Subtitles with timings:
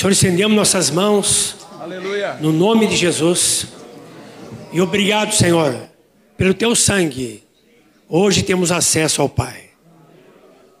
[0.00, 1.56] Senhor, estendemos nossas mãos.
[1.78, 2.38] Aleluia.
[2.40, 3.66] No nome de Jesus.
[4.72, 5.76] E obrigado, Senhor,
[6.38, 7.42] pelo teu sangue.
[8.08, 9.64] Hoje temos acesso ao Pai.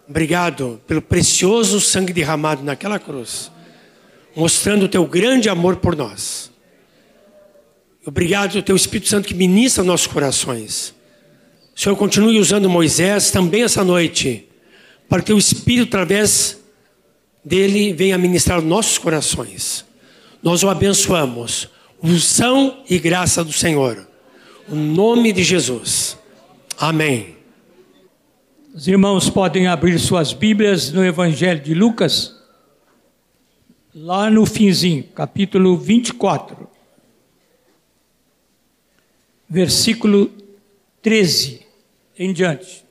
[0.08, 3.52] Obrigado pelo precioso sangue derramado naquela cruz,
[4.34, 6.50] mostrando o teu grande amor por nós.
[8.06, 10.94] Obrigado ao teu Espírito Santo que ministra nossos corações.
[11.76, 14.48] Senhor, continue usando Moisés também essa noite,
[15.10, 16.59] para que o Espírito, através
[17.44, 19.84] dele, venha ministrar nossos corações.
[20.42, 21.68] Nós o abençoamos.
[22.02, 24.08] Unção e graça do Senhor.
[24.68, 26.16] O nome de Jesus.
[26.78, 27.36] Amém.
[28.72, 32.36] Os irmãos podem abrir suas Bíblias no Evangelho de Lucas,
[33.92, 36.68] lá no finzinho, capítulo 24,
[39.48, 40.30] versículo
[41.02, 41.66] 13
[42.16, 42.84] em diante.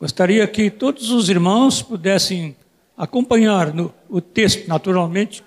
[0.00, 2.56] Gostaria que todos os irmãos pudessem
[2.96, 5.42] acompanhar no, o texto, naturalmente,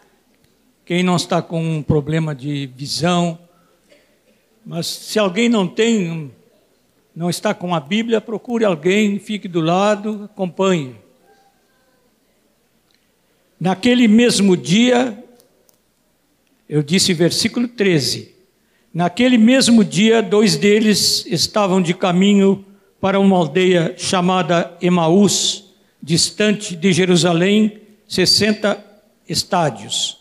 [0.85, 3.37] quem não está com um problema de visão,
[4.65, 6.31] mas se alguém não tem
[7.17, 10.95] não está com a Bíblia, procure alguém, fique do lado, acompanhe.
[13.59, 15.23] Naquele mesmo dia,
[16.69, 18.35] eu disse versículo 13:
[18.93, 22.63] Naquele mesmo dia, dois deles estavam de caminho
[22.99, 25.65] para uma aldeia chamada Emaús,
[26.01, 28.83] distante de Jerusalém, 60
[29.27, 30.17] estádios.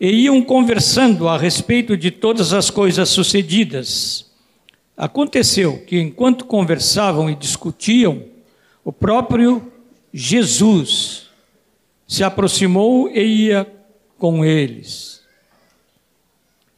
[0.00, 4.30] E iam conversando a respeito de todas as coisas sucedidas.
[4.96, 8.22] Aconteceu que, enquanto conversavam e discutiam,
[8.84, 9.72] o próprio
[10.12, 11.26] Jesus
[12.06, 13.66] se aproximou e ia
[14.18, 15.22] com eles.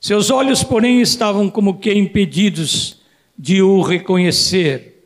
[0.00, 2.98] Seus olhos, porém, estavam como que impedidos
[3.39, 4.97] de o reconhecer.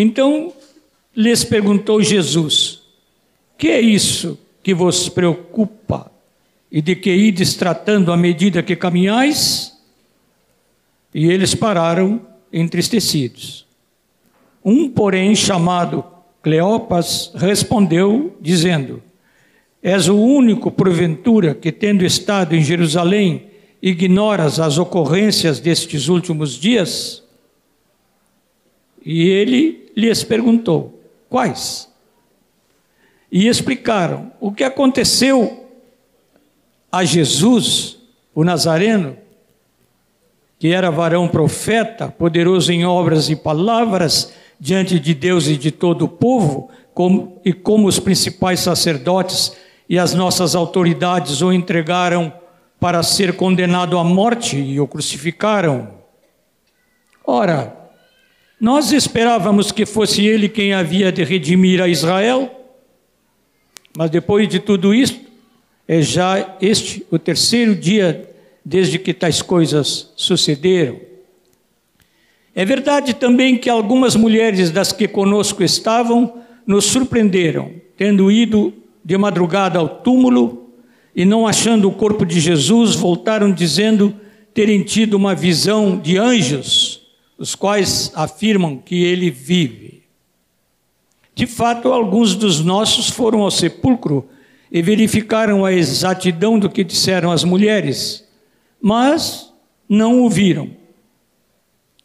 [0.00, 0.52] Então
[1.14, 2.80] lhes perguntou Jesus:
[3.58, 6.10] Que é isso que vos preocupa
[6.72, 9.78] e de que ides tratando à medida que caminhais?
[11.14, 12.20] E eles pararam
[12.52, 13.66] entristecidos.
[14.64, 16.04] Um, porém, chamado
[16.42, 19.02] Cleopas, respondeu, dizendo:
[19.82, 23.48] És o único, porventura, que, tendo estado em Jerusalém,
[23.82, 27.19] ignoras as ocorrências destes últimos dias?
[29.04, 31.88] E ele lhes perguntou: Quais?
[33.30, 35.68] E explicaram o que aconteceu
[36.90, 37.98] a Jesus,
[38.34, 39.16] o Nazareno,
[40.58, 46.04] que era varão profeta, poderoso em obras e palavras diante de Deus e de todo
[46.04, 49.56] o povo, como, e como os principais sacerdotes
[49.88, 52.32] e as nossas autoridades o entregaram
[52.78, 55.88] para ser condenado à morte e o crucificaram.
[57.24, 57.79] Ora,
[58.60, 62.50] nós esperávamos que fosse ele quem havia de redimir a Israel,
[63.96, 65.18] mas depois de tudo isto,
[65.88, 68.28] é já este o terceiro dia
[68.64, 71.00] desde que tais coisas sucederam.
[72.54, 78.72] É verdade também que algumas mulheres das que conosco estavam nos surpreenderam, tendo ido
[79.04, 80.70] de madrugada ao túmulo
[81.14, 84.14] e não achando o corpo de Jesus, voltaram dizendo
[84.52, 86.89] terem tido uma visão de anjos,
[87.40, 90.04] os quais afirmam que ele vive.
[91.34, 94.28] De fato, alguns dos nossos foram ao sepulcro
[94.70, 98.30] e verificaram a exatidão do que disseram as mulheres
[98.80, 99.52] mas
[99.88, 100.70] não o viram.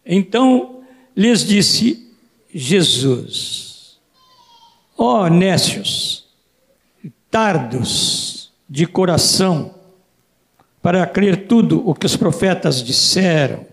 [0.06, 0.81] Então
[1.16, 2.12] lhes disse
[2.53, 3.97] Jesus:
[4.97, 6.25] Ó oh, nécios,
[7.31, 9.74] tardos de coração,
[10.81, 13.66] para crer tudo o que os profetas disseram.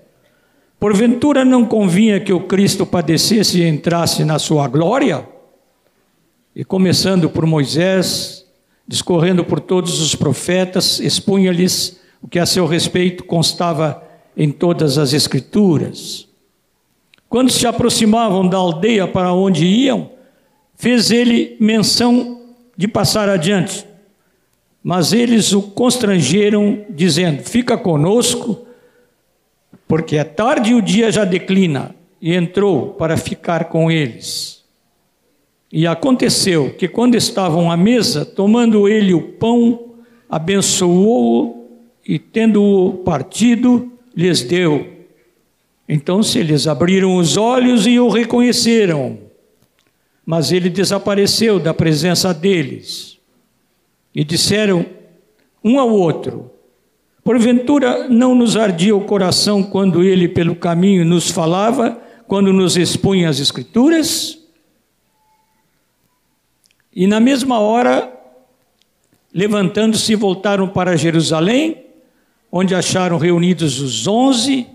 [0.82, 5.24] Porventura não convinha que o Cristo padecesse e entrasse na sua glória?
[6.56, 8.44] E começando por Moisés,
[8.84, 14.02] discorrendo por todos os profetas, expunha-lhes o que a seu respeito constava
[14.36, 16.26] em todas as Escrituras.
[17.28, 20.10] Quando se aproximavam da aldeia para onde iam,
[20.74, 22.40] fez ele menção
[22.76, 23.86] de passar adiante.
[24.82, 28.66] Mas eles o constrangeram, dizendo: Fica conosco,
[29.92, 31.94] porque é tarde e o dia já declina.
[32.18, 34.64] E entrou para ficar com eles.
[35.70, 39.96] E aconteceu que, quando estavam à mesa, tomando ele o pão,
[40.30, 41.68] abençoou-o
[42.08, 45.04] e, tendo-o partido, lhes deu.
[45.86, 49.18] Então se eles abriram os olhos e o reconheceram,
[50.24, 53.18] mas ele desapareceu da presença deles.
[54.14, 54.86] E disseram
[55.62, 56.50] um ao outro:
[57.24, 63.28] Porventura não nos ardia o coração quando ele pelo caminho nos falava, quando nos expunha
[63.28, 64.38] as Escrituras?
[66.94, 68.12] E na mesma hora
[69.32, 71.84] levantando-se, voltaram para Jerusalém,
[72.50, 74.66] onde acharam reunidos os onze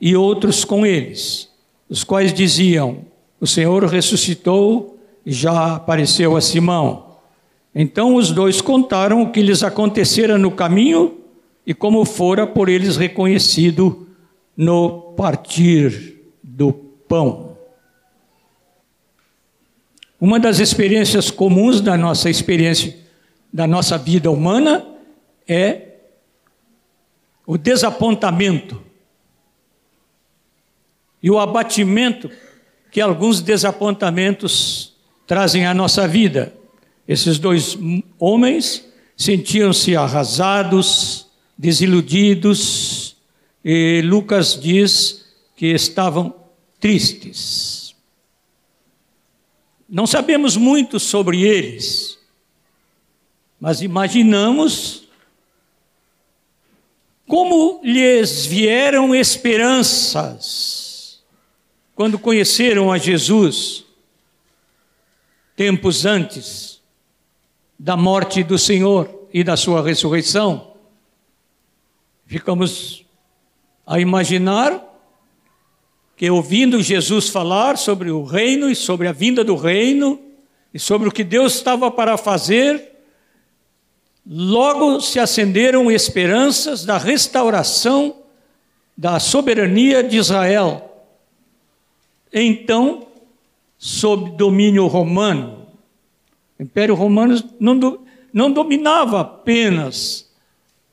[0.00, 1.48] e outros com eles,
[1.88, 2.98] os quais diziam:
[3.40, 7.14] O Senhor ressuscitou e já apareceu a Simão.
[7.74, 11.23] Então os dois contaram o que lhes acontecera no caminho
[11.66, 14.08] e como fora por eles reconhecido
[14.56, 17.56] no partir do pão.
[20.20, 22.96] Uma das experiências comuns da nossa experiência,
[23.52, 24.86] da nossa vida humana,
[25.46, 25.88] é
[27.46, 28.82] o desapontamento
[31.22, 32.30] e o abatimento
[32.90, 34.94] que alguns desapontamentos
[35.26, 36.54] trazem à nossa vida.
[37.06, 37.76] Esses dois
[38.18, 38.86] homens
[39.16, 41.23] sentiam-se arrasados,
[41.64, 43.16] desiludidos,
[43.64, 45.24] e Lucas diz
[45.56, 46.34] que estavam
[46.78, 47.94] tristes.
[49.88, 52.18] Não sabemos muito sobre eles,
[53.58, 55.08] mas imaginamos
[57.26, 61.22] como lhes vieram esperanças
[61.94, 63.86] quando conheceram a Jesus,
[65.56, 66.82] tempos antes
[67.78, 70.73] da morte do Senhor e da sua ressurreição.
[72.26, 73.04] Ficamos
[73.86, 74.82] a imaginar
[76.16, 80.20] que, ouvindo Jesus falar sobre o reino e sobre a vinda do reino,
[80.72, 82.92] e sobre o que Deus estava para fazer,
[84.26, 88.16] logo se acenderam esperanças da restauração
[88.96, 91.06] da soberania de Israel.
[92.32, 93.06] Então,
[93.78, 95.68] sob domínio romano,
[96.58, 100.23] o Império Romano não, do, não dominava apenas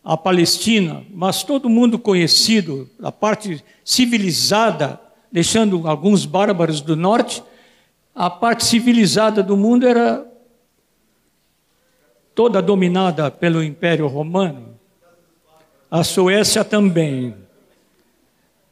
[0.03, 4.99] a Palestina, mas todo mundo conhecido, a parte civilizada,
[5.31, 7.43] deixando alguns bárbaros do norte,
[8.13, 10.25] a parte civilizada do mundo era
[12.33, 14.79] toda dominada pelo Império Romano.
[15.89, 17.35] A Suécia também.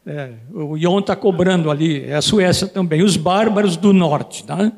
[0.06, 3.04] É, o Ion está cobrando ali, é a Suécia também.
[3.04, 4.44] Os bárbaros do norte.
[4.44, 4.72] Tá?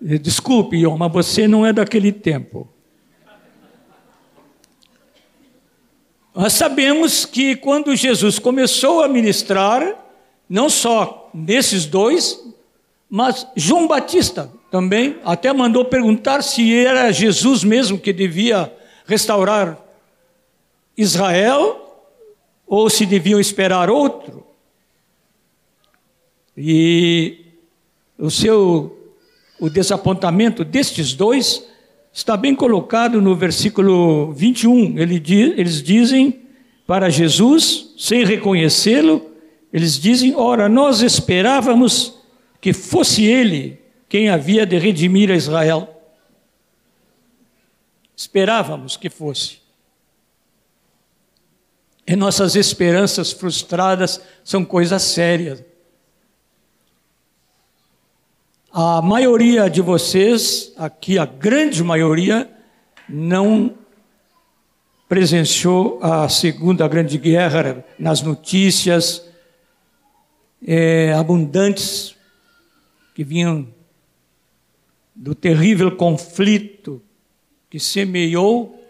[0.00, 2.68] Desculpe, Ion, mas você não é daquele tempo.
[6.34, 9.94] Nós sabemos que quando Jesus começou a ministrar,
[10.48, 12.42] não só nesses dois,
[13.08, 18.74] mas João Batista também até mandou perguntar se era Jesus mesmo que devia
[19.04, 19.78] restaurar
[20.96, 22.06] Israel
[22.66, 24.46] ou se deviam esperar outro.
[26.56, 27.44] E
[28.18, 28.98] o seu
[29.60, 31.64] o desapontamento destes dois
[32.12, 34.98] está bem colocado no versículo 21.
[34.98, 36.42] Ele diz, eles dizem
[36.86, 39.30] para Jesus, sem reconhecê-lo,
[39.72, 42.18] eles dizem: Ora, nós esperávamos
[42.60, 45.88] que fosse ele quem havia de redimir a Israel.
[48.14, 49.62] Esperávamos que fosse.
[52.06, 55.64] E nossas esperanças frustradas são coisas sérias.
[58.74, 62.50] A maioria de vocês, aqui a grande maioria,
[63.06, 63.76] não
[65.06, 69.28] presenciou a Segunda Grande Guerra nas notícias
[70.66, 72.16] é, abundantes
[73.14, 73.68] que vinham
[75.14, 77.02] do terrível conflito
[77.68, 78.82] que semeou,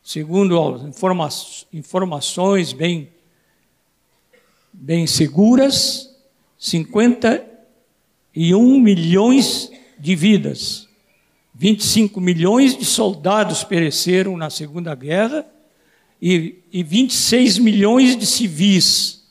[0.00, 1.28] segundo informa
[1.72, 3.10] informações bem,
[4.72, 6.16] bem seguras,
[6.56, 7.49] 50 e 1
[8.80, 10.88] milhões de vidas.
[11.54, 15.46] 25 milhões de soldados pereceram na Segunda Guerra
[16.20, 19.24] e, e 26 milhões de civis,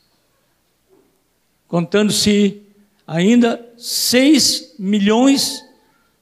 [1.68, 2.62] contando-se
[3.08, 5.64] ainda 6 milhões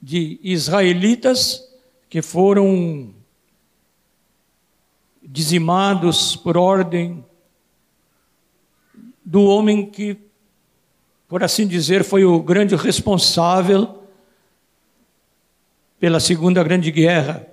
[0.01, 1.67] de israelitas
[2.09, 3.13] que foram
[5.21, 7.25] dizimados por ordem
[9.25, 10.17] do homem que
[11.27, 14.03] por assim dizer, foi o grande responsável
[15.99, 17.45] pela Segunda Grande Guerra.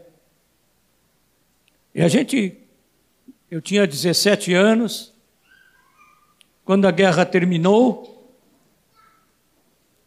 [1.95, 2.57] E a gente,
[3.50, 5.12] eu tinha 17 anos,
[6.64, 8.33] quando a guerra terminou,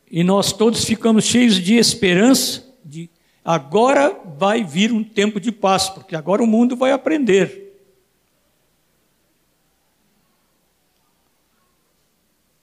[0.09, 3.09] e nós todos ficamos cheios de esperança, de
[3.43, 7.66] agora vai vir um tempo de paz, porque agora o mundo vai aprender.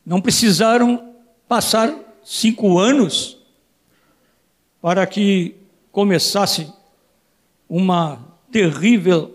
[0.04, 1.14] Não precisaram
[1.48, 3.38] passar cinco anos
[4.80, 5.56] para que
[5.90, 6.72] começasse
[7.68, 8.18] uma
[8.50, 9.34] terrível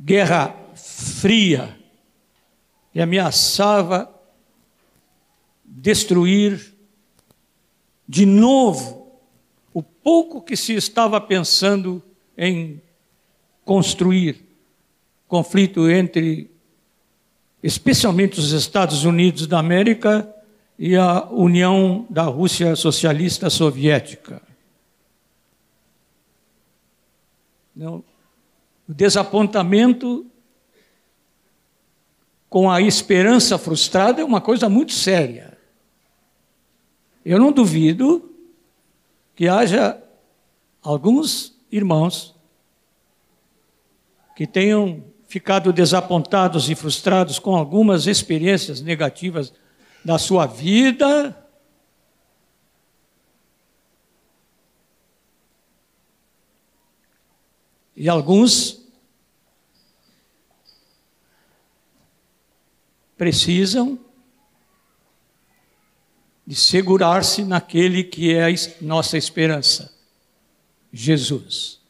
[0.00, 1.78] guerra fria
[2.92, 4.10] que ameaçava
[5.64, 6.74] destruir
[8.08, 9.20] de novo
[9.72, 12.02] o pouco que se estava pensando
[12.38, 12.80] em
[13.64, 14.44] construir
[15.26, 16.48] conflito entre,
[17.64, 20.30] especialmente os Estados Unidos da América
[20.78, 24.42] e a União da Rússia Socialista Soviética.
[27.74, 28.04] O
[28.86, 30.26] desapontamento
[32.50, 35.56] com a esperança frustrada é uma coisa muito séria.
[37.24, 38.30] Eu não duvido
[39.34, 39.98] que haja
[40.82, 42.36] alguns irmãos
[44.36, 45.02] que tenham
[45.34, 49.52] ficado desapontados e frustrados com algumas experiências negativas
[50.04, 51.36] da sua vida.
[57.96, 58.80] E alguns
[63.16, 63.98] precisam
[66.46, 69.92] de segurar-se naquele que é a nossa esperança,
[70.92, 71.83] Jesus.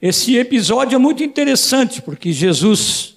[0.00, 3.16] Esse episódio é muito interessante, porque Jesus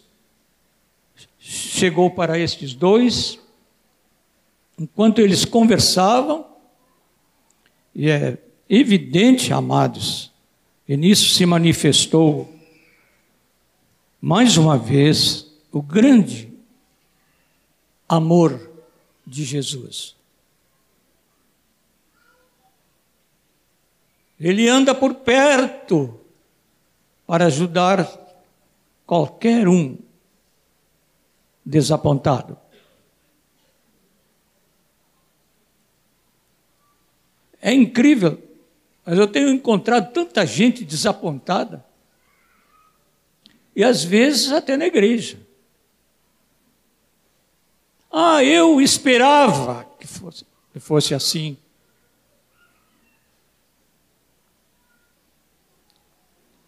[1.37, 3.39] chegou para estes dois,
[4.79, 6.45] enquanto eles conversavam,
[7.93, 10.31] e é evidente, amados,
[10.87, 12.51] e nisso se manifestou
[14.19, 16.51] mais uma vez o grande
[18.07, 18.71] amor
[19.25, 20.15] de Jesus.
[24.39, 26.20] Ele anda por perto
[27.31, 28.11] para ajudar
[29.05, 29.97] qualquer um
[31.65, 32.59] desapontado.
[37.61, 38.37] É incrível,
[39.05, 41.85] mas eu tenho encontrado tanta gente desapontada,
[43.73, 45.39] e às vezes até na igreja.
[48.11, 51.57] Ah, eu esperava que fosse, que fosse assim.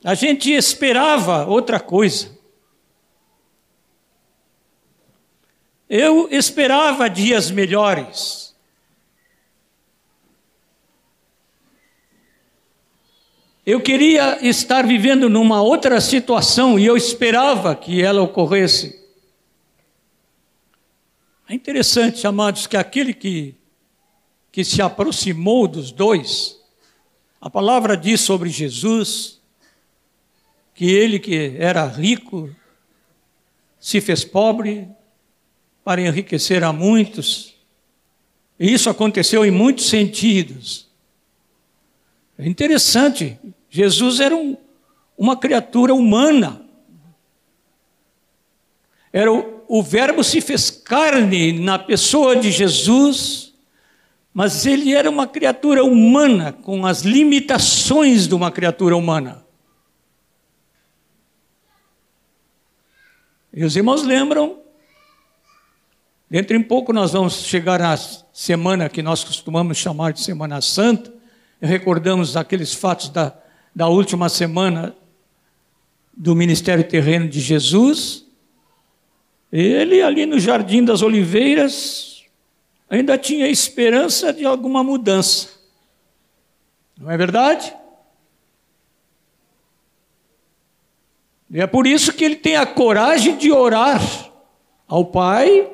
[0.03, 2.37] A gente esperava outra coisa.
[5.89, 8.53] Eu esperava dias melhores.
[13.65, 19.01] Eu queria estar vivendo numa outra situação e eu esperava que ela ocorresse.
[21.47, 23.55] É interessante, amados, que aquele que,
[24.51, 26.59] que se aproximou dos dois,
[27.39, 29.42] a palavra diz sobre Jesus
[30.73, 32.49] que ele que era rico
[33.79, 34.87] se fez pobre
[35.83, 37.55] para enriquecer a muitos.
[38.59, 40.87] E isso aconteceu em muitos sentidos.
[42.37, 43.37] É interessante,
[43.69, 44.57] Jesus era um,
[45.17, 46.61] uma criatura humana.
[49.11, 53.53] Era o, o Verbo se fez carne na pessoa de Jesus,
[54.33, 59.42] mas ele era uma criatura humana, com as limitações de uma criatura humana.
[63.55, 64.59] E os irmãos lembram,
[66.27, 71.13] dentro em pouco nós vamos chegar na semana que nós costumamos chamar de Semana Santa,
[71.61, 73.31] recordamos aqueles fatos da,
[73.75, 74.95] da última semana
[76.17, 78.25] do ministério terreno de Jesus.
[79.51, 82.23] Ele, ali no Jardim das Oliveiras,
[82.89, 85.49] ainda tinha esperança de alguma mudança.
[86.97, 87.71] Não é verdade?
[91.53, 94.01] E é por isso que ele tem a coragem de orar
[94.87, 95.69] ao Pai,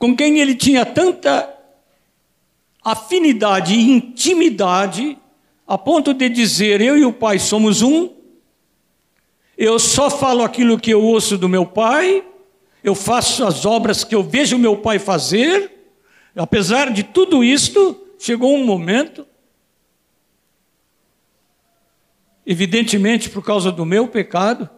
[0.00, 1.48] com quem ele tinha tanta
[2.82, 5.16] afinidade e intimidade,
[5.64, 8.10] a ponto de dizer: Eu e o Pai somos um,
[9.56, 12.24] eu só falo aquilo que eu ouço do meu Pai,
[12.82, 15.70] eu faço as obras que eu vejo meu Pai fazer.
[16.34, 19.24] Apesar de tudo isto, chegou um momento,
[22.44, 24.68] evidentemente por causa do meu pecado,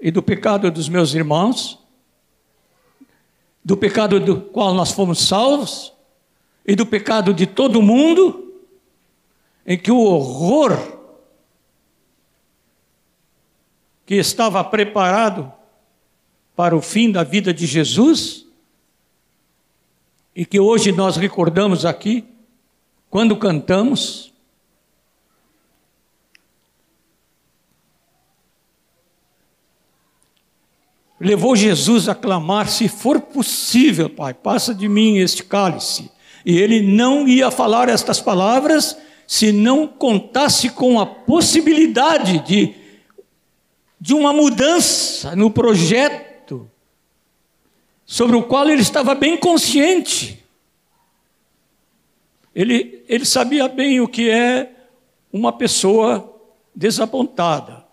[0.00, 1.78] e do pecado dos meus irmãos,
[3.64, 5.92] do pecado do qual nós fomos salvos,
[6.66, 8.52] e do pecado de todo mundo,
[9.66, 10.98] em que o horror
[14.04, 15.52] que estava preparado
[16.54, 18.46] para o fim da vida de Jesus,
[20.34, 22.24] e que hoje nós recordamos aqui,
[23.10, 24.32] quando cantamos,
[31.20, 36.10] levou Jesus a clamar: se for possível, Pai, passa de mim este cálice.
[36.44, 38.96] E ele não ia falar estas palavras
[39.26, 42.74] se não contasse com a possibilidade de,
[44.00, 46.70] de uma mudança no projeto
[48.06, 50.42] sobre o qual ele estava bem consciente.
[52.54, 54.72] Ele, ele sabia bem o que é
[55.30, 56.34] uma pessoa
[56.74, 57.84] desapontada.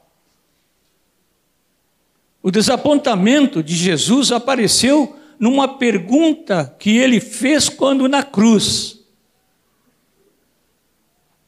[2.46, 9.00] O desapontamento de Jesus apareceu numa pergunta que ele fez quando na cruz.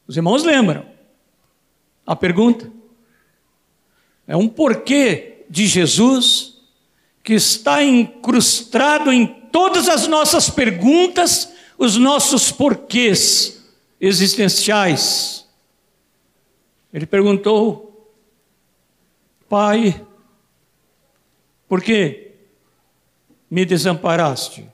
[0.08, 0.84] Os irmãos lembram?
[2.04, 2.68] A pergunta
[4.26, 6.58] é um porquê de Jesus
[7.22, 13.64] que está incrustado em todas as nossas perguntas, os nossos porquês
[14.00, 15.46] existenciais.
[16.92, 18.12] Ele perguntou,
[19.48, 20.04] Pai,
[21.68, 22.32] por que
[23.50, 24.68] me desamparaste?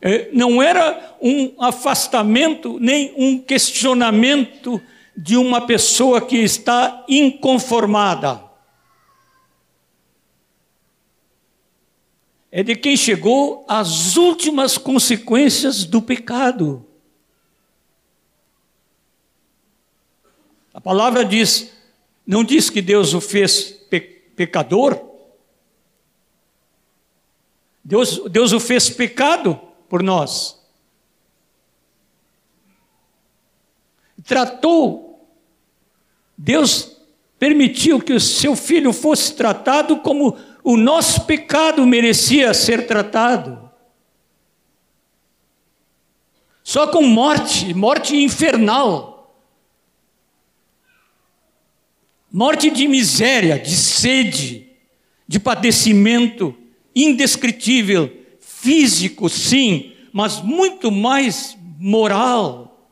[0.00, 4.82] É, não era um afastamento, nem um questionamento
[5.16, 8.42] de uma pessoa que está inconformada.
[12.50, 16.84] É de quem chegou às últimas consequências do pecado.
[20.74, 21.71] A palavra diz,
[22.26, 25.10] não diz que Deus o fez pe pecador?
[27.84, 30.60] Deus, Deus o fez pecado por nós.
[34.24, 35.28] Tratou,
[36.38, 36.96] Deus
[37.38, 43.70] permitiu que o seu filho fosse tratado como o nosso pecado merecia ser tratado.
[46.62, 49.11] Só com morte, morte infernal.
[52.32, 54.70] Morte de miséria, de sede,
[55.28, 56.56] de padecimento
[56.96, 58.10] indescritível,
[58.40, 62.88] físico, sim, mas muito mais moral,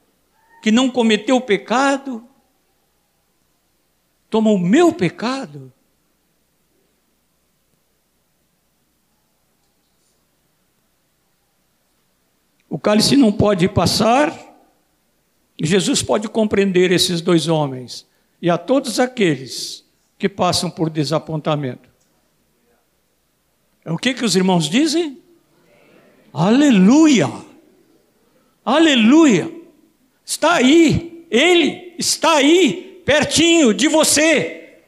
[0.62, 2.22] que não cometeu o pecado,
[4.28, 5.72] toma o meu pecado.
[12.68, 14.38] O cálice não pode passar,
[15.58, 18.09] Jesus pode compreender esses dois homens
[18.40, 19.84] e a todos aqueles
[20.18, 21.88] que passam por desapontamento.
[23.84, 25.18] É o que, que os irmãos dizem?
[26.32, 27.30] Aleluia!
[28.64, 29.50] Aleluia!
[30.24, 34.78] Está aí, Ele está aí, pertinho de você,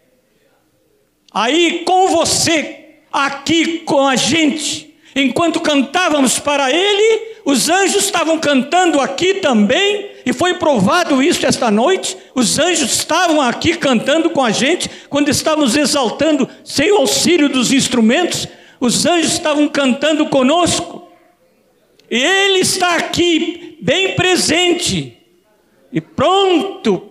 [1.33, 4.95] aí com você, aqui com a gente.
[5.17, 11.71] Enquanto cantávamos para Ele, os anjos estavam cantando aqui também, e foi provado isso esta
[11.71, 12.17] noite.
[12.35, 17.73] Os anjos estavam aqui cantando com a gente, quando estávamos exaltando, sem o auxílio dos
[17.73, 18.47] instrumentos,
[18.81, 21.09] os anjos estavam cantando conosco.
[22.11, 25.17] E Ele está aqui, bem presente,
[25.93, 27.11] e pronto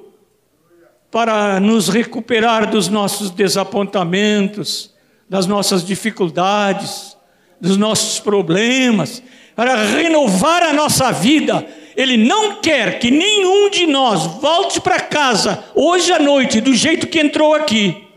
[1.10, 4.94] para nos recuperar dos nossos desapontamentos,
[5.30, 7.18] das nossas dificuldades,
[7.60, 9.22] dos nossos problemas,
[9.56, 11.68] para renovar a nossa vida.
[12.02, 17.06] Ele não quer que nenhum de nós volte para casa hoje à noite do jeito
[17.06, 18.08] que entrou aqui.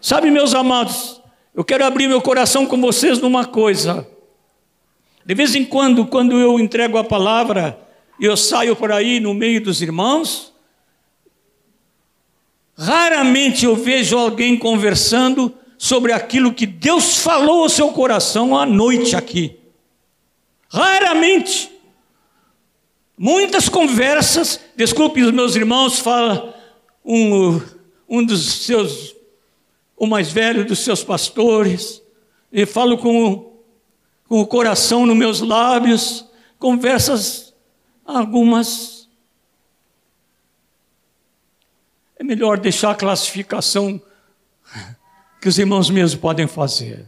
[0.00, 1.20] Sabe, meus amados,
[1.54, 4.08] eu quero abrir meu coração com vocês numa coisa.
[5.22, 7.78] De vez em quando, quando eu entrego a palavra
[8.18, 10.54] e eu saio por aí no meio dos irmãos,
[12.74, 19.14] raramente eu vejo alguém conversando sobre aquilo que Deus falou ao seu coração à noite
[19.14, 19.58] aqui.
[20.70, 21.76] Raramente.
[23.18, 26.56] Muitas conversas, desculpe os meus irmãos, fala
[27.04, 27.60] um,
[28.08, 29.12] um dos seus,
[29.96, 32.00] o mais velho dos seus pastores,
[32.52, 33.58] e falo com,
[34.28, 36.24] com o coração nos meus lábios,
[36.60, 37.52] conversas
[38.04, 39.08] algumas.
[42.20, 44.00] É melhor deixar a classificação
[45.40, 47.04] que os irmãos mesmos podem fazer.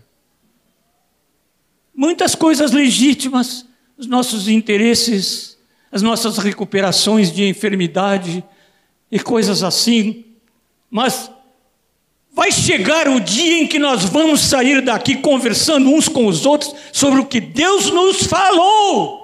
[1.95, 3.65] Muitas coisas legítimas,
[3.97, 5.60] os nossos interesses,
[5.91, 8.45] as nossas recuperações de enfermidade
[9.11, 10.25] e coisas assim,
[10.89, 11.31] mas
[12.33, 16.75] vai chegar o dia em que nós vamos sair daqui conversando uns com os outros
[16.93, 19.19] sobre o que Deus nos falou.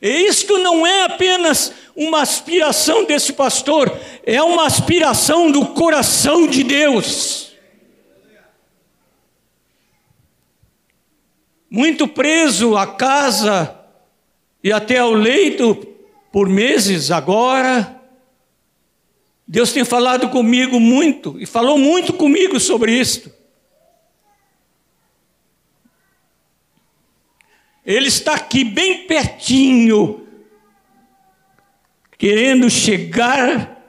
[0.00, 6.64] E isto não é apenas uma aspiração desse pastor, é uma aspiração do coração de
[6.64, 7.52] Deus.
[11.70, 13.81] Muito preso à casa
[14.62, 15.74] e até ao leito
[16.30, 18.00] por meses agora,
[19.46, 23.30] Deus tem falado comigo muito e falou muito comigo sobre isto.
[27.84, 30.26] Ele está aqui bem pertinho,
[32.16, 33.84] querendo chegar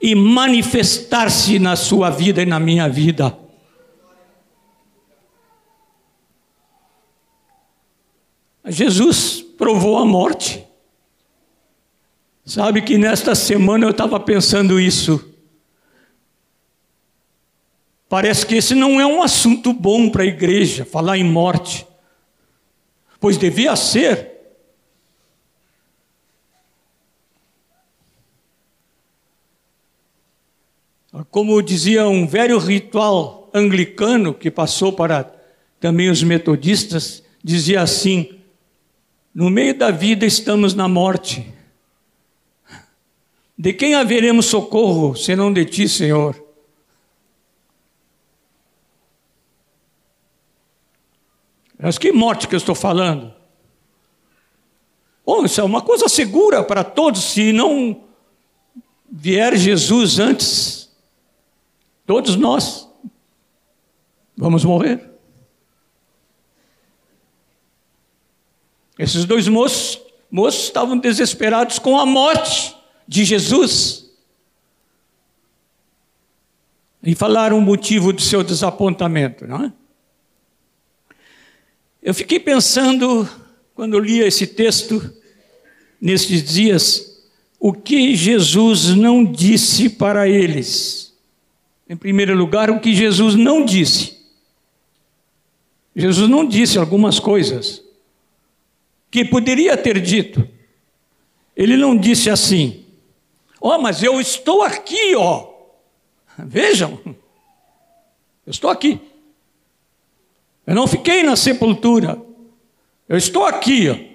[0.00, 3.38] e manifestar-se na sua vida e na minha vida.
[8.64, 10.64] Jesus provou a morte.
[12.46, 15.22] Sabe que nesta semana eu estava pensando isso.
[18.08, 21.86] Parece que esse não é um assunto bom para a igreja, falar em morte.
[23.20, 24.38] Pois devia ser.
[31.30, 35.30] Como dizia um velho ritual anglicano que passou para
[35.80, 38.37] também os metodistas, dizia assim:
[39.38, 41.54] no meio da vida estamos na morte.
[43.56, 46.44] De quem haveremos socorro, senão de ti, Senhor?
[51.78, 53.32] Mas que morte que eu estou falando?
[55.24, 58.08] Bom, isso é uma coisa segura para todos, se não
[59.08, 60.92] vier Jesus antes,
[62.04, 62.88] todos nós
[64.36, 65.07] vamos morrer.
[68.98, 72.74] Esses dois moços, moços estavam desesperados com a morte
[73.06, 74.10] de Jesus.
[77.02, 79.72] E falaram o motivo do seu desapontamento, não é?
[82.02, 83.28] Eu fiquei pensando,
[83.74, 85.14] quando eu lia esse texto,
[86.00, 87.22] nesses dias,
[87.60, 91.16] o que Jesus não disse para eles.
[91.88, 94.18] Em primeiro lugar, o que Jesus não disse.
[95.94, 97.87] Jesus não disse algumas coisas
[99.10, 100.48] que poderia ter dito.
[101.56, 102.84] Ele não disse assim:
[103.60, 105.48] Ó, oh, mas eu estou aqui, ó.
[106.38, 107.00] Vejam,
[108.46, 109.00] eu estou aqui.
[110.66, 112.20] Eu não fiquei na sepultura.
[113.08, 114.08] Eu estou aqui, ó.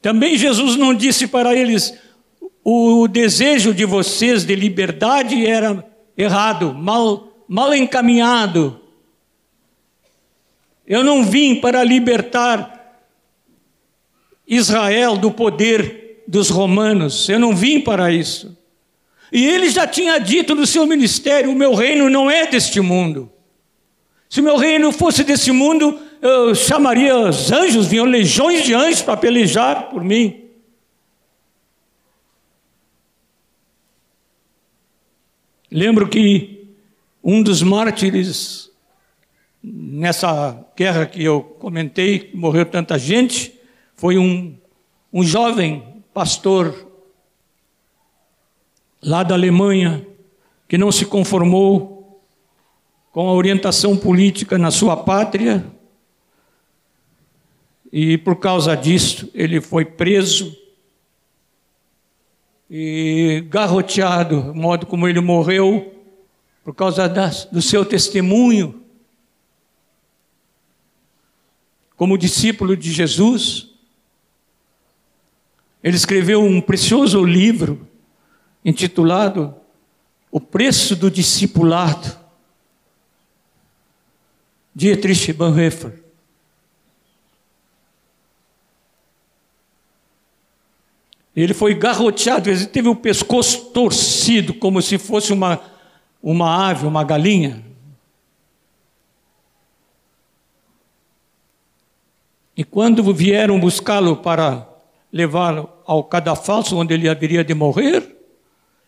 [0.00, 1.94] Também Jesus não disse para eles:
[2.62, 8.80] o desejo de vocês de liberdade era errado, mal, mal encaminhado.
[10.86, 13.02] Eu não vim para libertar
[14.46, 18.56] Israel do poder dos romanos, eu não vim para isso.
[19.32, 23.30] E ele já tinha dito no seu ministério: o meu reino não é deste mundo.
[24.28, 29.02] Se o meu reino fosse desse mundo, eu chamaria os anjos, vinham legiões de anjos
[29.02, 30.44] para pelejar por mim.
[35.70, 36.68] Lembro que
[37.22, 38.63] um dos mártires
[39.66, 43.58] nessa guerra que eu comentei, morreu tanta gente,
[43.94, 44.54] foi um,
[45.10, 46.86] um jovem pastor
[49.02, 50.06] lá da Alemanha
[50.68, 52.22] que não se conformou
[53.10, 55.64] com a orientação política na sua pátria
[57.90, 60.54] e por causa disso ele foi preso
[62.68, 65.94] e garroteado, o modo como ele morreu,
[66.62, 67.08] por causa
[67.52, 68.83] do seu testemunho
[71.96, 73.68] como discípulo de Jesus.
[75.82, 77.86] Ele escreveu um precioso livro
[78.64, 79.54] intitulado
[80.30, 82.18] O Preço do Discipulado.
[84.74, 86.02] Dietrich Bonhoeffer.
[91.36, 95.60] Ele foi garroteado, ele teve o pescoço torcido, como se fosse uma,
[96.22, 97.64] uma ave, uma galinha.
[102.56, 104.68] E quando vieram buscá-lo para
[105.12, 108.16] levá-lo ao cadafalso, onde ele haveria de morrer,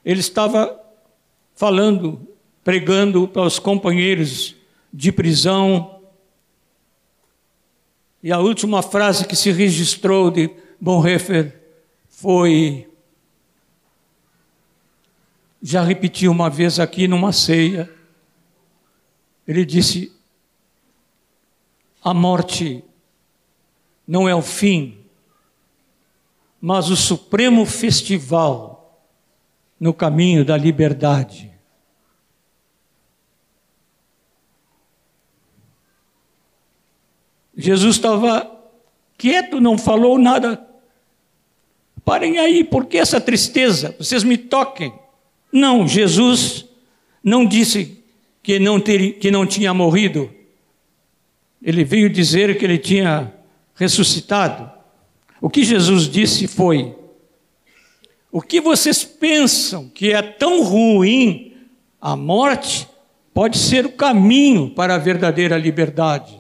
[0.05, 0.81] ele estava
[1.55, 2.29] falando,
[2.63, 4.55] pregando para os companheiros
[4.93, 6.01] de prisão.
[8.23, 10.51] E a última frase que se registrou de
[10.81, 11.61] Bonhoeffer
[12.09, 12.89] foi.
[15.61, 17.91] Já repeti uma vez aqui numa ceia.
[19.47, 20.13] Ele disse:
[22.03, 22.85] a morte
[24.07, 24.99] não é o fim,
[26.61, 29.03] mas o supremo festival
[29.79, 31.51] no caminho da liberdade.
[37.57, 38.51] Jesus estava
[39.17, 40.63] quieto, não falou nada.
[42.05, 43.97] Parem aí, por que essa tristeza?
[43.99, 44.93] Vocês me toquem.
[45.51, 46.67] Não, Jesus
[47.23, 48.03] não disse
[48.43, 50.31] que não, ter, que não tinha morrido.
[51.63, 53.33] Ele veio dizer que ele tinha
[53.77, 54.71] ressuscitado,
[55.41, 56.97] o que Jesus disse foi:
[58.33, 61.55] o que vocês pensam que é tão ruim,
[62.01, 62.89] a morte,
[63.33, 66.39] pode ser o caminho para a verdadeira liberdade.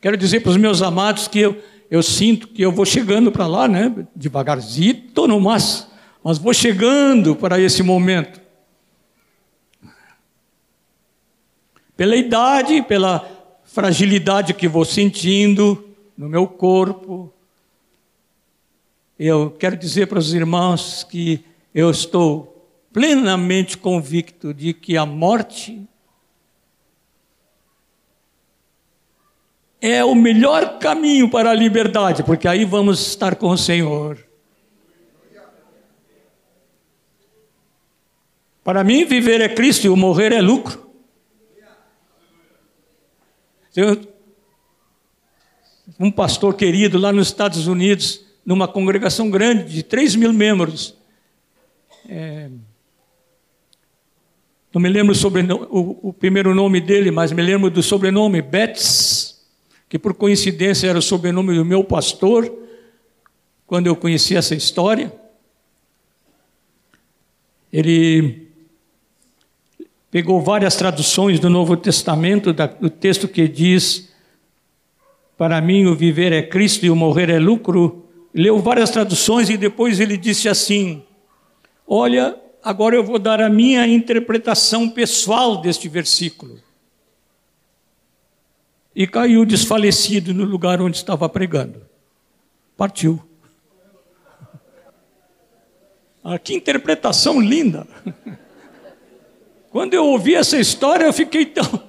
[0.00, 3.46] Quero dizer para os meus amados que eu, eu sinto que eu vou chegando para
[3.46, 4.06] lá, né?
[4.14, 5.02] Devagarzinho,
[5.40, 5.90] mas,
[6.22, 8.40] mas vou chegando para esse momento.
[11.98, 13.28] Pela idade, pela
[13.64, 15.84] fragilidade que vou sentindo
[16.16, 17.34] no meu corpo.
[19.18, 25.84] Eu quero dizer para os irmãos que eu estou plenamente convicto de que a morte
[29.80, 34.24] é o melhor caminho para a liberdade, porque aí vamos estar com o Senhor.
[38.62, 40.87] Para mim, viver é Cristo e o morrer é lucro.
[45.98, 50.96] Um pastor querido lá nos Estados Unidos, numa congregação grande de 3 mil membros,
[52.08, 52.48] é,
[54.72, 59.46] não me lembro sobre o, o, primeiro nome dele, mas me lembro do sobrenome Betts,
[59.88, 62.50] que por coincidência era o sobrenome do meu pastor,
[63.66, 65.12] quando eu conheci essa história.
[67.72, 68.47] Ele
[70.10, 74.12] pegou várias traduções do Novo Testamento, do texto que diz:
[75.36, 78.04] Para mim o viver é Cristo e o morrer é lucro.
[78.34, 81.02] Leu várias traduções e depois ele disse assim:
[81.86, 86.58] Olha, agora eu vou dar a minha interpretação pessoal deste versículo.
[88.94, 91.82] E caiu desfalecido no lugar onde estava pregando.
[92.76, 93.22] Partiu.
[96.22, 97.86] Ah, que interpretação linda!
[99.70, 101.64] Quando eu ouvi essa história, eu fiquei tão.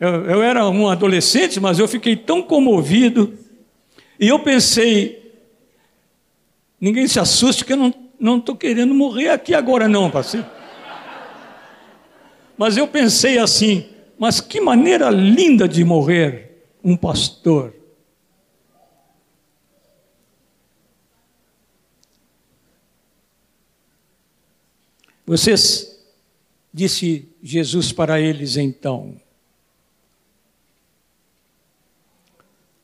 [0.00, 3.38] Eu, eu era um adolescente, mas eu fiquei tão comovido.
[4.18, 5.32] E eu pensei:
[6.80, 10.44] ninguém se assuste, que eu não estou querendo morrer aqui agora, não, parceiro.
[12.58, 13.86] Mas eu pensei assim:
[14.18, 17.72] mas que maneira linda de morrer um pastor.
[25.24, 25.91] Vocês
[26.72, 29.20] Disse Jesus para eles então.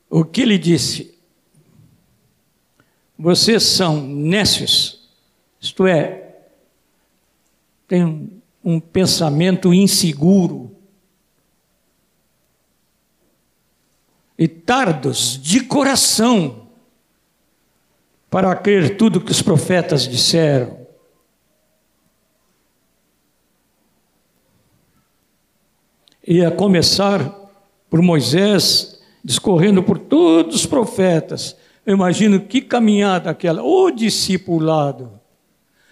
[0.09, 1.17] O que ele disse?
[3.17, 5.09] Vocês são nécios,
[5.59, 6.37] isto é,
[7.87, 10.75] têm um, um pensamento inseguro
[14.37, 16.69] e tardos de coração
[18.29, 20.87] para crer tudo que os profetas disseram.
[26.29, 27.35] Ia começar
[27.89, 31.57] por Moisés, discorrendo por todos os profetas.
[31.83, 35.19] Eu imagino que caminhada aquela, o discipulado.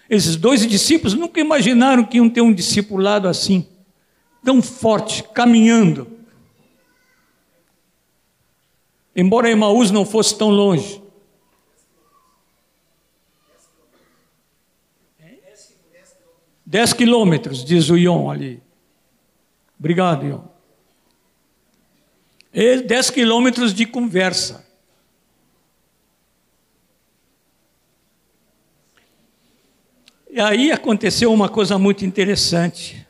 [0.08, 3.68] Esses dois discípulos nunca imaginaram que iam ter um discipulado assim,
[4.46, 6.08] tão forte, caminhando.
[9.16, 11.02] Embora Emaús não fosse tão longe.
[16.64, 18.67] Dez quilômetros, diz o Ion ali.
[19.80, 20.42] Obrigado, Ion.
[22.54, 24.66] 10 quilômetros de conversa.
[30.30, 33.08] E aí aconteceu uma coisa muito interessante.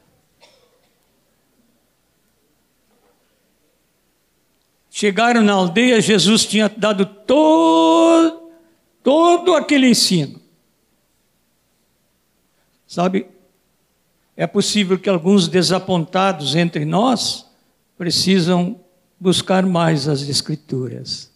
[4.89, 8.51] Chegaram na aldeia, Jesus tinha dado todo,
[9.03, 10.41] todo aquele ensino.
[12.87, 13.27] Sabe,
[14.37, 17.47] é possível que alguns desapontados entre nós
[17.97, 18.79] precisam
[19.19, 21.35] buscar mais as Escrituras.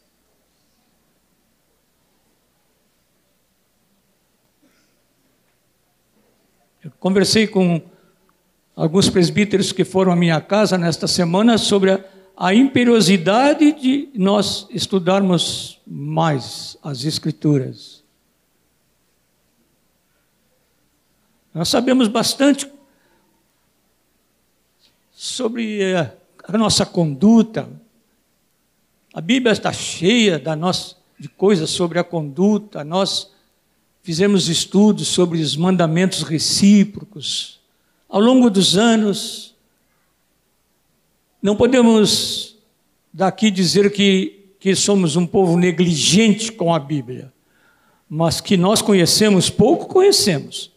[6.84, 7.82] Eu conversei com
[8.76, 12.06] alguns presbíteros que foram à minha casa nesta semana sobre a,
[12.38, 18.04] a imperiosidade de nós estudarmos mais as Escrituras.
[21.52, 22.70] Nós sabemos bastante
[25.21, 26.12] sobre eh,
[26.45, 27.69] a nossa conduta.
[29.13, 32.84] A Bíblia está cheia da nossa, de coisas sobre a conduta.
[32.84, 33.29] Nós
[34.01, 37.60] fizemos estudos sobre os mandamentos recíprocos.
[38.10, 39.53] Ao longo dos anos,
[41.39, 42.57] não podemos
[43.13, 47.31] daqui dizer que, que somos um povo negligente com a Bíblia,
[48.10, 50.70] mas que nós conhecemos pouco, conhecemos.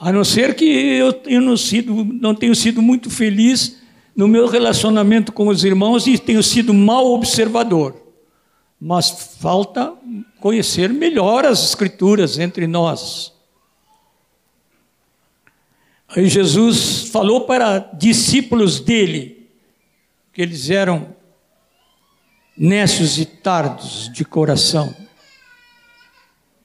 [0.00, 3.82] A não ser que eu não, sido, não tenho sido muito feliz
[4.16, 7.94] no meu relacionamento com os irmãos e tenho sido mal observador.
[8.80, 9.92] Mas falta
[10.40, 13.34] conhecer melhor as Escrituras entre nós.
[16.08, 19.50] Aí Jesus falou para discípulos dele
[20.32, 21.14] que eles eram
[22.56, 24.96] nécios e tardos de coração.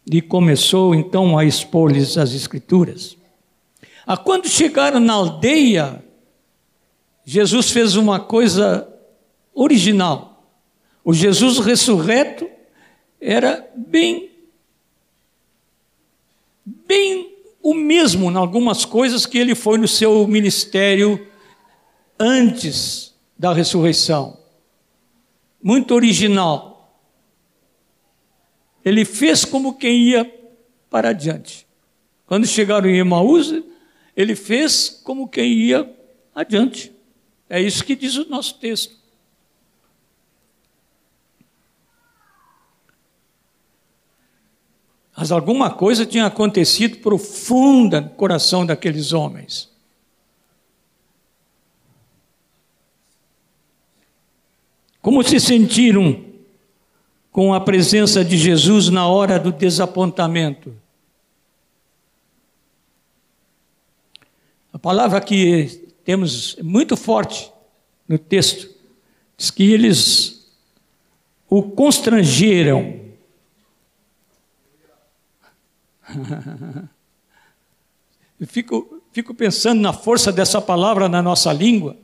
[0.09, 3.17] e começou então a expor-lhes as Escrituras.
[4.05, 6.03] A quando chegaram na aldeia,
[7.23, 8.87] Jesus fez uma coisa
[9.53, 10.43] original.
[11.03, 12.49] O Jesus ressurreto
[13.19, 14.29] era bem,
[16.65, 21.27] bem o mesmo em algumas coisas que ele foi no seu ministério
[22.19, 24.37] antes da ressurreição.
[25.61, 26.75] Muito original
[28.85, 30.31] ele fez como quem ia
[30.91, 31.67] para adiante.
[32.27, 33.51] Quando chegaram em Emaús,
[34.15, 35.93] ele fez como quem ia
[36.33, 36.91] adiante.
[37.49, 38.95] É isso que diz o nosso texto.
[45.17, 49.69] Mas alguma coisa tinha acontecido profunda no coração daqueles homens.
[55.01, 56.25] Como se sentiram
[57.31, 60.75] com a presença de Jesus na hora do desapontamento.
[64.85, 67.51] Palavra que temos muito forte
[68.07, 68.69] no texto
[69.35, 70.47] diz que eles
[71.49, 73.01] o constrangeram.
[78.39, 81.97] Eu fico, fico pensando na força dessa palavra na nossa língua.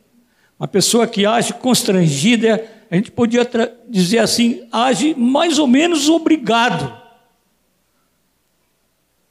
[0.60, 3.48] Uma pessoa que age constrangida a gente podia
[3.88, 7.00] dizer assim, age mais ou menos obrigado.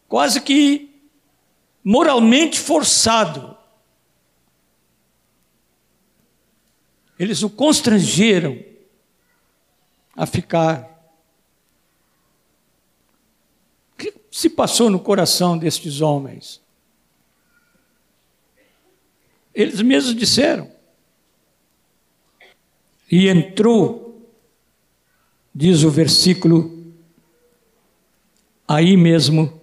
[0.09, 0.90] Quase que
[1.83, 3.57] moralmente forçado.
[7.19, 8.63] Eles o constrangeram
[10.17, 10.89] a ficar.
[13.93, 16.61] O que se passou no coração destes homens?
[19.55, 20.71] Eles mesmos disseram:
[23.11, 24.31] e entrou,
[25.53, 26.95] diz o versículo,
[28.69, 29.60] aí mesmo,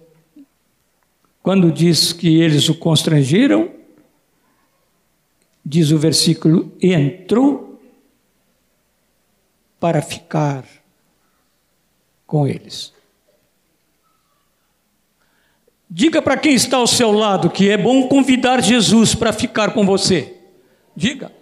[1.48, 3.70] quando diz que eles o constrangeram,
[5.64, 7.80] diz o versículo, entrou
[9.80, 10.62] para ficar
[12.26, 12.92] com eles.
[15.88, 19.86] Diga para quem está ao seu lado que é bom convidar Jesus para ficar com
[19.86, 20.36] você.
[20.94, 21.32] Diga.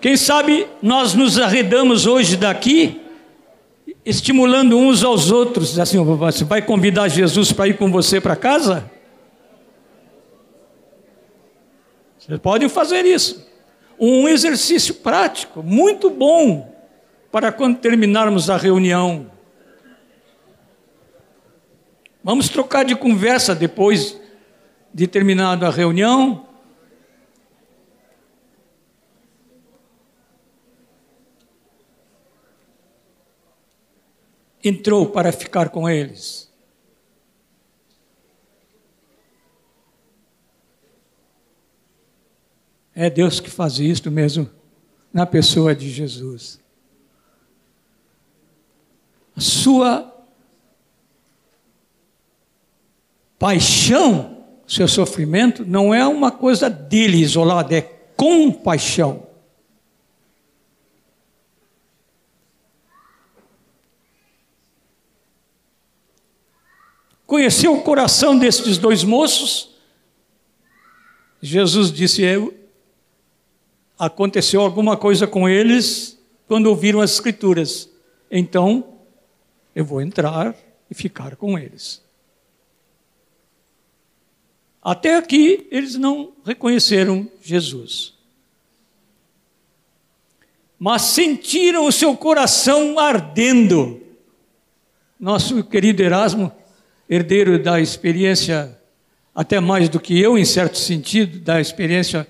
[0.00, 3.00] Quem sabe nós nos arredamos hoje daqui,
[4.04, 8.90] estimulando uns aos outros, assim, você vai convidar Jesus para ir com você para casa?
[12.18, 13.46] Vocês podem fazer isso.
[13.98, 16.74] Um exercício prático, muito bom,
[17.32, 19.30] para quando terminarmos a reunião.
[22.22, 24.20] Vamos trocar de conversa depois
[24.92, 26.45] de terminada a reunião.
[34.68, 36.50] Entrou para ficar com eles.
[42.94, 44.48] É Deus que faz isto mesmo
[45.12, 46.58] na pessoa de Jesus.
[49.36, 50.16] A sua
[53.38, 59.25] paixão, seu sofrimento, não é uma coisa dele isolada, é compaixão.
[67.26, 69.70] Conheceu o coração destes dois moços.
[71.42, 72.54] Jesus disse: eu,
[73.98, 77.90] aconteceu alguma coisa com eles quando ouviram as Escrituras.
[78.30, 78.98] Então,
[79.74, 80.54] eu vou entrar
[80.90, 82.02] e ficar com eles.
[84.82, 88.14] Até aqui, eles não reconheceram Jesus.
[90.78, 94.00] Mas sentiram o seu coração ardendo.
[95.18, 96.52] Nosso querido Erasmo
[97.08, 98.76] herdeiro da experiência,
[99.34, 102.26] até mais do que eu, em certo sentido, da experiência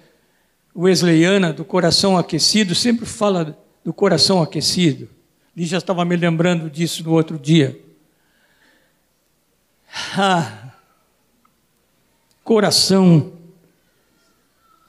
[0.76, 5.08] wesleyana, do coração aquecido, sempre fala do coração aquecido.
[5.56, 7.80] E já estava me lembrando disso no outro dia.
[10.18, 10.74] Ah,
[12.44, 13.32] coração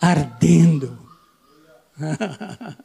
[0.01, 0.99] ardendo.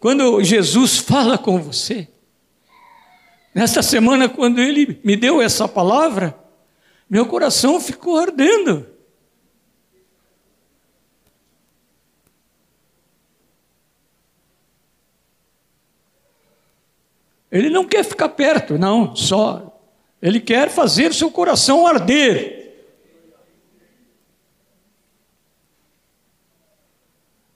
[0.00, 2.08] Quando Jesus fala com você,
[3.54, 6.36] Nesta semana, quando ele me deu essa palavra,
[7.08, 8.86] meu coração ficou ardendo.
[17.54, 19.80] Ele não quer ficar perto, não, só.
[20.20, 22.64] Ele quer fazer seu coração arder.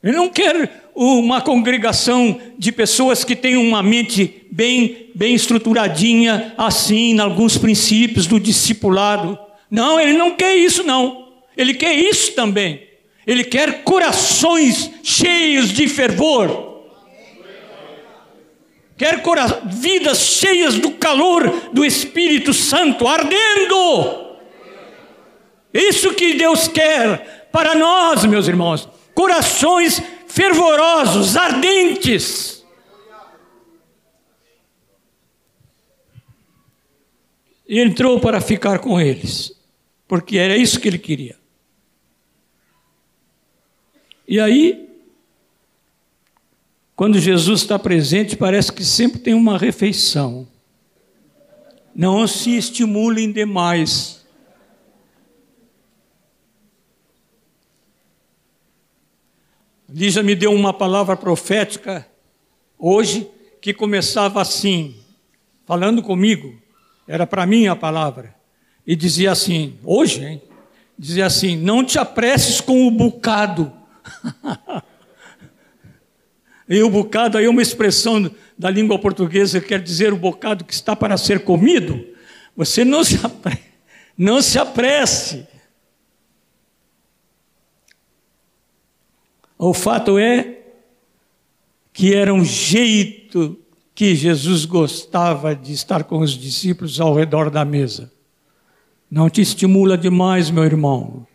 [0.01, 7.13] Ele não quer uma congregação de pessoas que têm uma mente bem, bem estruturadinha, assim,
[7.13, 9.39] em alguns princípios do discipulado.
[9.71, 11.29] Não, ele não quer isso, não.
[11.57, 12.83] Ele quer isso também.
[13.25, 16.83] Ele quer corações cheios de fervor.
[18.97, 19.23] Quer
[19.67, 24.37] vidas cheias do calor do Espírito Santo, ardendo.
[25.73, 28.89] Isso que Deus quer para nós, meus irmãos.
[29.15, 32.65] Corações fervorosos, ardentes.
[37.67, 39.53] E entrou para ficar com eles,
[40.07, 41.37] porque era isso que ele queria.
[44.27, 44.89] E aí,
[46.95, 50.49] quando Jesus está presente, parece que sempre tem uma refeição.
[51.95, 54.18] Não se estimulem demais.
[59.89, 62.07] Lígia me deu uma palavra profética
[62.79, 63.29] hoje
[63.61, 64.95] que começava assim,
[65.65, 66.61] falando comigo,
[67.07, 68.35] era para mim a palavra,
[68.87, 70.43] e dizia assim: hoje, hein?
[70.99, 73.73] Dizia assim: não te apresses com o bocado.
[76.71, 80.67] E o bocado aí é uma expressão da língua portuguesa que quer dizer o bocado
[80.67, 82.05] que está para ser comido.
[82.55, 83.19] Você não se,
[84.19, 85.49] não se apresse.
[89.59, 90.63] O fato é
[91.93, 93.59] que era um jeito
[93.93, 98.13] que Jesus gostava de estar com os discípulos ao redor da mesa.
[99.11, 101.27] Não te estimula demais, meu irmão.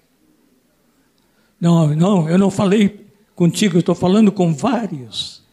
[1.59, 3.05] Não, não, eu não falei
[3.35, 5.43] contigo, estou falando com vários.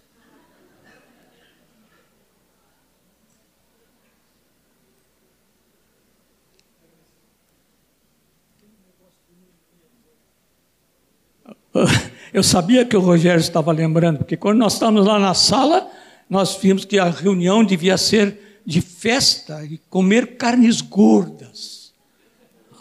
[12.32, 15.90] Eu sabia que o Rogério estava lembrando, porque quando nós estávamos lá na sala,
[16.28, 21.92] nós vimos que a reunião devia ser de festa e comer carnes gordas.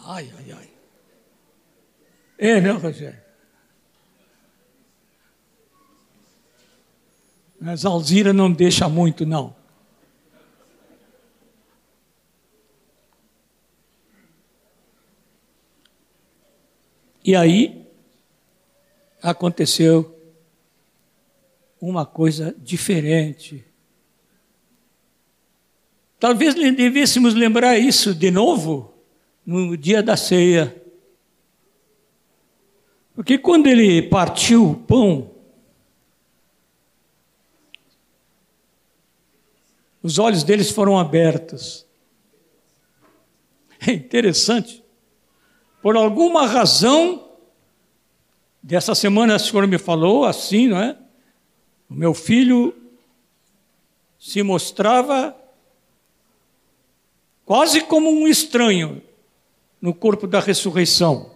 [0.06, 0.70] Ai, ai, ai.
[2.38, 3.20] É, né, Rogério?
[7.60, 9.56] Mas Alzira não deixa muito, não.
[17.24, 17.79] E aí
[19.22, 20.16] aconteceu
[21.80, 23.66] uma coisa diferente.
[26.20, 28.94] Talvez devêssemos lembrar isso de novo
[29.46, 30.76] no dia da ceia.
[33.16, 35.32] Porque quando ele partiu o pão,
[40.02, 41.86] Os olhos deles foram abertos.
[43.88, 44.84] É interessante.
[45.82, 47.29] Por alguma razão,
[48.62, 50.98] dessa semana o senhor me falou assim, não é?
[51.90, 52.76] O meu filho
[54.20, 55.36] se mostrava
[57.46, 59.02] quase como um estranho
[59.82, 61.32] no corpo da ressurreição.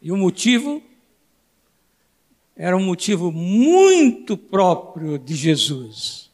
[0.00, 0.82] E o motivo
[2.56, 6.30] era um motivo muito próprio de Jesus.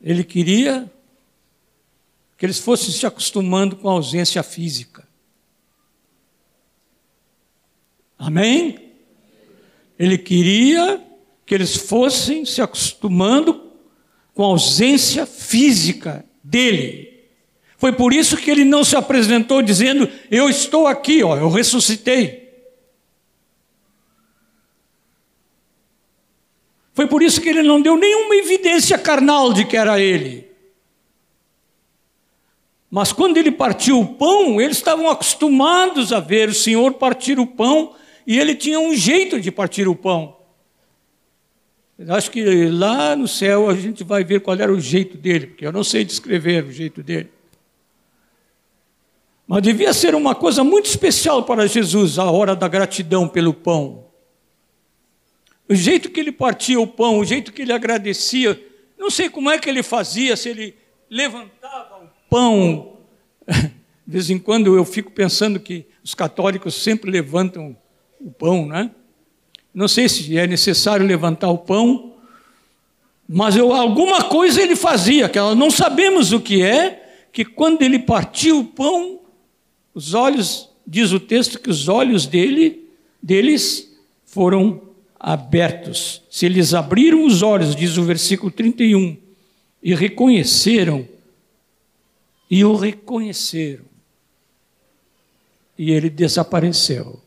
[0.00, 0.90] Ele queria
[2.38, 5.06] que eles fossem se acostumando com a ausência física.
[8.16, 8.92] Amém?
[9.98, 11.04] Ele queria
[11.44, 13.72] que eles fossem se acostumando
[14.32, 17.24] com a ausência física dele.
[17.76, 22.48] Foi por isso que ele não se apresentou dizendo: Eu estou aqui, ó, eu ressuscitei.
[26.94, 30.47] Foi por isso que ele não deu nenhuma evidência carnal de que era ele.
[32.90, 37.46] Mas quando ele partiu o pão, eles estavam acostumados a ver o Senhor partir o
[37.46, 37.94] pão
[38.26, 40.36] e ele tinha um jeito de partir o pão.
[42.08, 45.66] Acho que lá no céu a gente vai ver qual era o jeito dele, porque
[45.66, 47.30] eu não sei descrever o jeito dele.
[49.46, 54.04] Mas devia ser uma coisa muito especial para Jesus a hora da gratidão pelo pão.
[55.68, 58.62] O jeito que ele partia o pão, o jeito que ele agradecia,
[58.96, 60.76] não sei como é que ele fazia, se ele
[61.10, 61.97] levantava
[62.28, 62.96] pão.
[64.06, 67.76] De vez em quando eu fico pensando que os católicos sempre levantam
[68.20, 68.90] o pão, né?
[69.74, 72.14] Não sei se é necessário levantar o pão,
[73.28, 77.82] mas eu, alguma coisa ele fazia, que nós não sabemos o que é, que quando
[77.82, 79.20] ele partia o pão,
[79.94, 82.88] os olhos, diz o texto que os olhos dele,
[83.22, 84.80] deles foram
[85.20, 89.16] abertos, se eles abriram os olhos, diz o versículo 31,
[89.82, 91.06] e reconheceram,
[92.50, 93.84] e o reconheceram.
[95.78, 97.22] e ele desapareceu.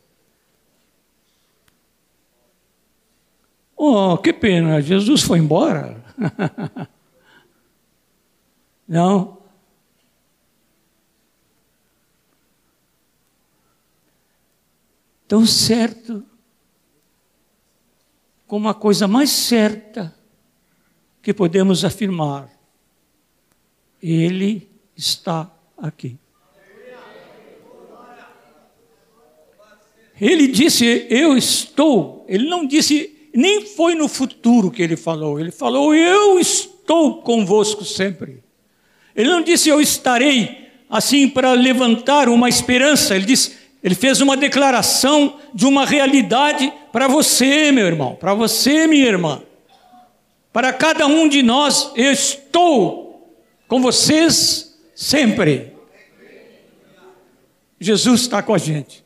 [3.74, 6.04] Oh, que pena, Jesus foi embora.
[8.86, 9.38] Não.
[15.26, 16.24] Tão certo
[18.46, 20.14] como a coisa mais certa
[21.22, 22.50] que podemos afirmar.
[24.02, 24.71] Ele
[25.02, 26.16] está aqui.
[30.20, 32.24] Ele disse, Eu estou.
[32.28, 35.40] Ele não disse, nem foi no futuro que ele falou.
[35.40, 38.42] Ele falou, Eu estou convosco sempre.
[39.16, 43.16] Ele não disse, Eu estarei assim para levantar uma esperança.
[43.16, 48.86] Ele disse, ele fez uma declaração de uma realidade para você, meu irmão, para você,
[48.86, 49.42] minha irmã.
[50.52, 53.36] Para cada um de nós, eu estou
[53.66, 55.72] com vocês sempre.
[57.80, 59.04] Jesus está com a gente.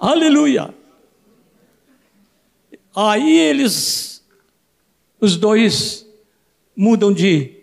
[0.00, 0.74] Aleluia.
[2.94, 4.24] Aí eles,
[5.20, 6.06] os dois,
[6.76, 7.56] mudam de,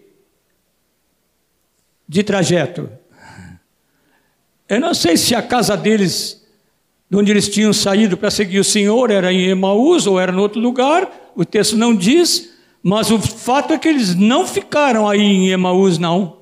[2.08, 2.90] de trajeto.
[4.68, 6.46] Eu não sei se a casa deles,
[7.10, 10.38] de onde eles tinham saído para seguir o Senhor, era em Emaús ou era em
[10.38, 15.22] outro lugar, o texto não diz, mas o fato é que eles não ficaram aí
[15.22, 16.41] em Emaús, não.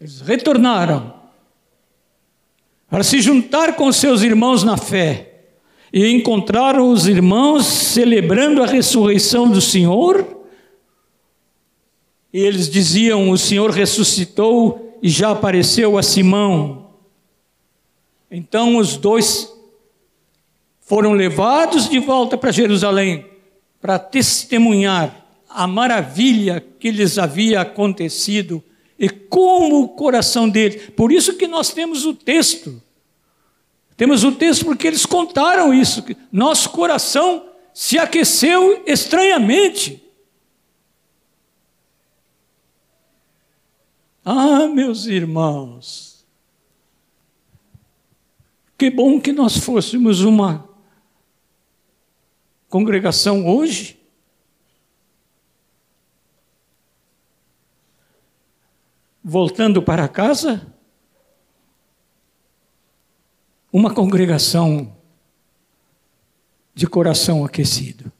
[0.00, 1.12] Eles retornaram
[2.88, 5.44] para se juntar com seus irmãos na fé
[5.92, 10.40] e encontraram os irmãos celebrando a ressurreição do Senhor
[12.32, 16.90] e eles diziam: O Senhor ressuscitou e já apareceu a Simão.
[18.30, 19.52] Então os dois
[20.80, 23.26] foram levados de volta para Jerusalém
[23.80, 28.62] para testemunhar a maravilha que lhes havia acontecido
[29.00, 30.90] e como o coração dele.
[30.90, 32.82] Por isso que nós temos o texto.
[33.96, 36.04] Temos o texto porque eles contaram isso.
[36.30, 40.04] Nosso coração se aqueceu estranhamente.
[44.22, 46.26] Ah, meus irmãos,
[48.76, 50.68] que bom que nós fôssemos uma
[52.68, 53.99] congregação hoje.
[59.22, 60.74] Voltando para casa,
[63.72, 64.96] uma congregação
[66.74, 68.10] de coração aquecido.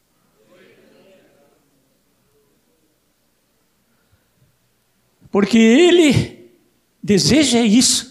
[5.31, 6.51] Porque ele
[7.03, 8.11] deseja isso.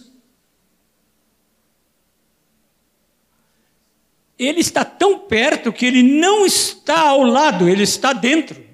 [4.38, 8.66] Ele está tão perto que ele não está ao lado, ele está dentro.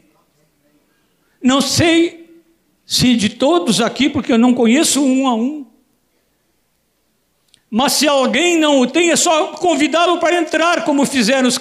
[1.42, 2.25] Não sei
[2.86, 5.66] se de todos aqui, porque eu não conheço um a um.
[7.70, 11.60] Mas se alguém não o tem, é só convidá-lo para entrar, como fizeram os,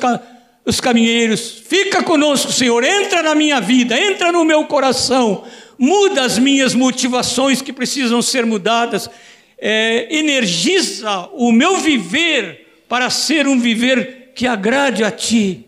[0.64, 1.62] os caminheiros.
[1.66, 5.44] Fica conosco, Senhor, entra na minha vida, entra no meu coração,
[5.78, 9.08] muda as minhas motivações que precisam ser mudadas,
[9.58, 15.64] é, energiza o meu viver para ser um viver que agrade a Ti.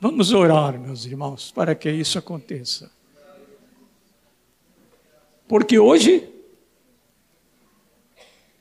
[0.00, 2.90] Vamos orar, meus irmãos, para que isso aconteça.
[5.48, 6.28] Porque hoje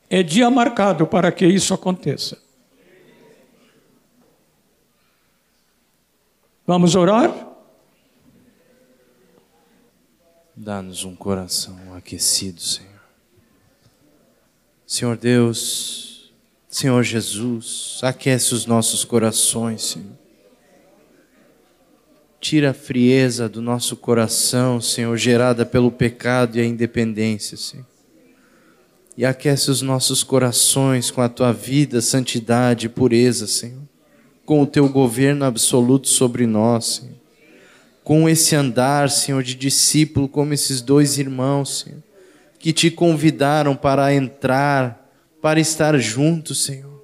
[0.10, 2.42] é dia marcado para que isso aconteça.
[6.66, 7.48] Vamos orar?
[10.56, 12.98] Dá-nos um coração aquecido, Senhor.
[14.88, 16.34] Senhor Deus,
[16.68, 20.17] Senhor Jesus, aquece os nossos corações, Senhor.
[22.50, 27.86] Tira a frieza do nosso coração, Senhor, gerada pelo pecado e a independência, Senhor.
[29.18, 33.82] E aquece os nossos corações com a tua vida, santidade e pureza, Senhor.
[34.46, 37.18] Com o teu governo absoluto sobre nós, Senhor
[38.02, 42.02] com esse andar, Senhor, de discípulo, como esses dois irmãos, Senhor,
[42.58, 47.04] que te convidaram para entrar, para estar juntos, Senhor.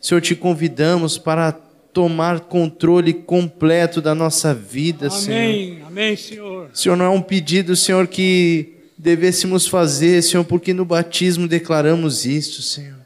[0.00, 1.56] Senhor, te convidamos para
[1.92, 5.38] tomar controle completo da nossa vida, amém, Senhor.
[5.38, 6.70] Amém, amém, Senhor.
[6.72, 12.62] Senhor, não é um pedido, Senhor, que devêssemos fazer, Senhor, porque no batismo declaramos isto,
[12.62, 13.02] Senhor.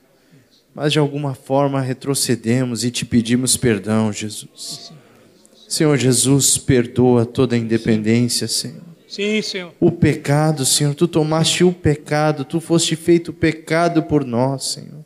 [0.74, 4.93] Mas de alguma forma retrocedemos e te pedimos perdão, Jesus.
[5.68, 8.84] Senhor Jesus, perdoa toda a independência, Senhor.
[9.09, 9.72] Sim, Senhor.
[9.80, 15.05] O pecado, Senhor, tu tomaste o pecado, tu foste feito pecado por nós, Senhor.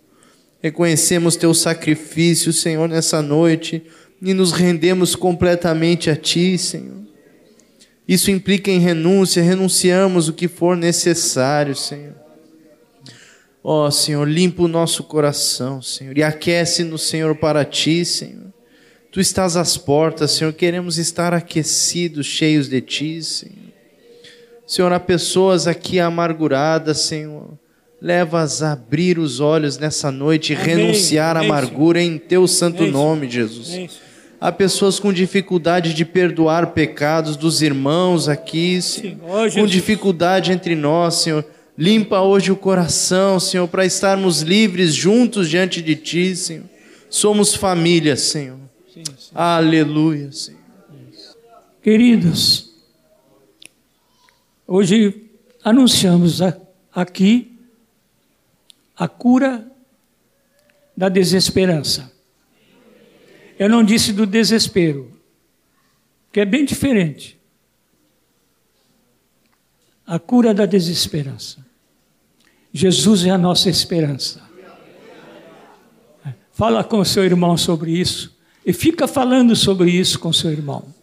[0.63, 3.83] Reconhecemos teu sacrifício, Senhor, nessa noite
[4.21, 7.01] e nos rendemos completamente a ti, Senhor.
[8.07, 12.15] Isso implica em renúncia, renunciamos o que for necessário, Senhor.
[13.63, 18.53] Ó oh, Senhor, limpa o nosso coração, Senhor, e aquece-nos, Senhor, para ti, Senhor.
[19.13, 23.71] Tu estás às portas, Senhor, queremos estar aquecidos, cheios de ti, Senhor.
[24.67, 27.59] Senhor, há pessoas aqui amarguradas, Senhor.
[28.01, 30.67] Leva-as a abrir os olhos nessa noite e Amém.
[30.67, 34.01] renunciar à amargura em teu santo nome, Jesus.
[34.41, 41.17] Há pessoas com dificuldade de perdoar pecados dos irmãos aqui, Senhor, com dificuldade entre nós,
[41.17, 41.45] Senhor.
[41.77, 46.65] Limpa hoje o coração, Senhor, para estarmos livres juntos diante de Ti, Senhor.
[47.11, 48.57] Somos família, Senhor.
[48.95, 49.31] Sim, sim.
[49.35, 50.61] Aleluia, Senhor.
[51.83, 52.71] Queridos,
[54.67, 55.31] hoje
[55.63, 56.41] anunciamos
[56.95, 57.50] aqui
[59.01, 59.67] a cura
[60.95, 62.13] da desesperança.
[63.59, 65.11] Eu não disse do desespero,
[66.31, 67.41] que é bem diferente.
[70.07, 71.65] A cura da desesperança.
[72.75, 74.43] Jesus é a nossa esperança.
[76.53, 78.37] Fala com o seu irmão sobre isso
[78.67, 80.95] e fica falando sobre isso com seu irmão.